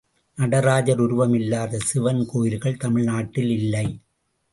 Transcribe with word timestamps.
நடராஜர் 0.37 1.01
உருவம் 1.01 1.33
இல்லாத 1.33 1.79
சிவன் 1.79 2.25
கோயில்கள் 2.25 2.77
தமிழ்நாட்டில் 2.77 3.49
இல்லை. 3.49 3.85